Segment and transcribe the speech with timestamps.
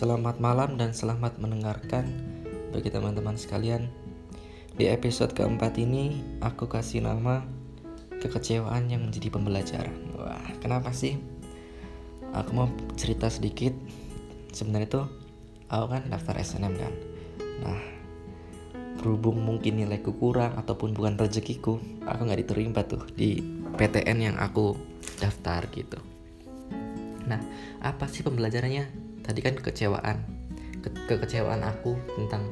[0.00, 2.08] Selamat malam dan selamat mendengarkan
[2.72, 3.84] bagi teman-teman sekalian.
[4.72, 7.44] Di episode keempat ini aku kasih nama
[8.16, 9.92] kekecewaan yang menjadi pembelajaran.
[10.16, 11.20] Wah, kenapa sih?
[12.32, 13.76] Aku mau cerita sedikit.
[14.56, 15.02] Sebenarnya itu
[15.68, 16.92] aku kan daftar SNM kan.
[17.60, 17.80] Nah,
[19.04, 21.76] berhubung mungkin nilaiku kurang ataupun bukan rezekiku,
[22.08, 23.44] aku nggak diterima tuh di
[23.76, 24.80] PTN yang aku
[25.20, 26.00] daftar gitu.
[27.28, 27.44] Nah,
[27.84, 28.99] apa sih pembelajarannya?
[29.30, 30.16] Tadi kan kekecewaan
[30.82, 32.42] ke kekecewaan aku tentang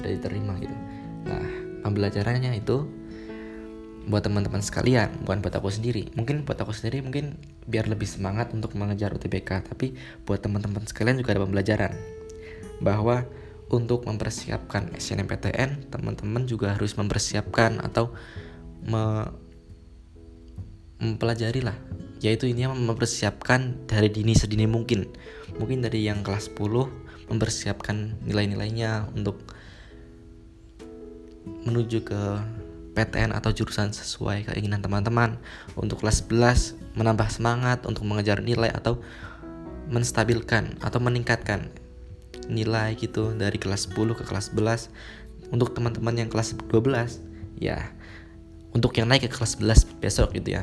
[0.00, 0.72] udah diterima gitu.
[1.28, 1.44] Nah
[1.84, 2.88] pembelajarannya itu
[4.08, 6.08] buat teman-teman sekalian bukan buat aku sendiri.
[6.16, 7.36] Mungkin buat aku sendiri mungkin
[7.68, 9.92] biar lebih semangat untuk mengejar UTBK tapi
[10.24, 11.92] buat teman-teman sekalian juga ada pembelajaran
[12.80, 13.28] bahwa
[13.68, 18.16] untuk mempersiapkan SNMPTN teman-teman juga harus mempersiapkan atau
[18.80, 19.28] me
[20.98, 21.76] mempelajari lah
[22.18, 25.06] yaitu ini mempersiapkan dari dini sedini mungkin.
[25.58, 29.38] Mungkin dari yang kelas 10 mempersiapkan nilai-nilainya untuk
[31.68, 32.22] menuju ke
[32.98, 35.38] PTN atau jurusan sesuai keinginan teman-teman.
[35.78, 38.98] Untuk kelas 11 menambah semangat untuk mengejar nilai atau
[39.88, 41.70] menstabilkan atau meningkatkan
[42.50, 44.90] nilai gitu dari kelas 10 ke kelas 11
[45.52, 47.24] untuk teman-teman yang kelas 12
[47.60, 47.88] ya
[48.76, 50.62] untuk yang naik ke kelas 11 besok gitu ya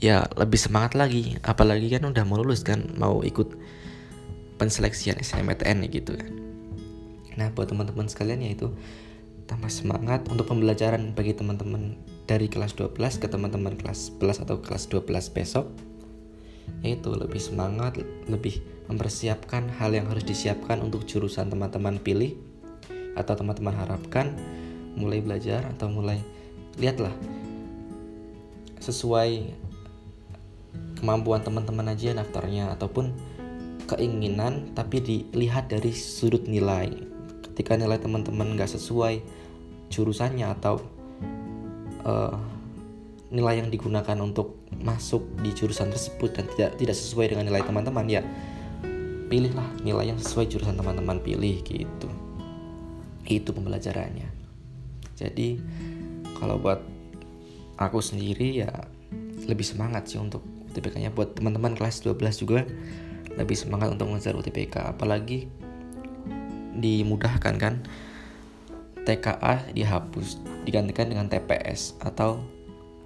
[0.00, 1.36] ya lebih semangat lagi.
[1.44, 3.56] Apalagi kan udah mau lulus kan mau ikut
[4.56, 6.32] penseleksian SNMPTN gitu kan.
[7.36, 8.72] Nah buat teman-teman sekalian yaitu
[9.46, 11.94] tambah semangat untuk pembelajaran bagi teman-teman
[12.26, 15.66] dari kelas 12 ke teman-teman kelas 11 atau kelas 12 besok.
[16.82, 18.58] Yaitu lebih semangat lebih
[18.90, 22.34] mempersiapkan hal yang harus disiapkan untuk jurusan teman-teman pilih
[23.14, 24.34] atau teman-teman harapkan.
[24.96, 26.24] Mulai belajar atau mulai
[26.80, 27.12] lihatlah
[28.80, 29.52] sesuai
[31.06, 33.14] kemampuan teman-teman aja daftarnya ataupun
[33.86, 36.90] keinginan tapi dilihat dari sudut nilai.
[37.46, 39.22] Ketika nilai teman-teman nggak sesuai
[39.86, 40.82] jurusannya atau
[42.02, 42.34] uh,
[43.30, 48.06] nilai yang digunakan untuk masuk di jurusan tersebut dan tidak tidak sesuai dengan nilai teman-teman
[48.10, 48.26] ya
[49.30, 52.10] pilihlah nilai yang sesuai jurusan teman-teman pilih gitu.
[53.22, 54.26] Itu pembelajarannya.
[55.14, 55.62] Jadi
[56.42, 56.82] kalau buat
[57.78, 58.70] aku sendiri ya
[59.46, 60.42] lebih semangat sih untuk
[60.76, 62.68] UTBK-nya buat teman-teman kelas 12 juga
[63.40, 65.48] lebih semangat untuk mengejar UTBK apalagi
[66.76, 67.74] dimudahkan kan?
[69.06, 72.42] TKA dihapus digantikan dengan TPS atau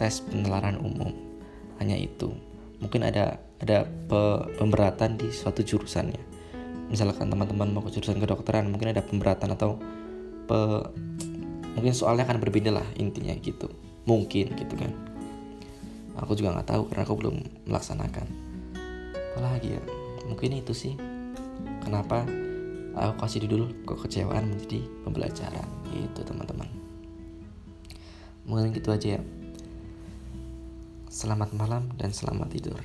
[0.01, 1.13] tes penelaran umum.
[1.77, 2.33] Hanya itu.
[2.81, 4.21] Mungkin ada ada pe,
[4.57, 6.19] pemberatan di suatu jurusannya.
[6.89, 9.77] Misalkan teman-teman mau ke jurusan kedokteran mungkin ada pemberatan atau
[10.49, 10.59] pe,
[11.77, 13.69] mungkin soalnya akan berbeda lah intinya gitu.
[14.09, 15.10] Mungkin gitu kan
[16.19, 17.37] aku juga nggak tahu karena aku belum
[17.69, 18.27] melaksanakan.
[19.35, 19.83] Apalagi ya
[20.27, 20.95] mungkin itu sih.
[21.85, 22.25] Kenapa
[22.97, 25.67] aku kasih dulu kekecewaan menjadi pembelajaran?
[25.93, 26.67] Itu teman-teman.
[28.49, 29.23] Mungkin gitu aja ya.
[31.11, 32.81] Selamat malam dan selamat tidur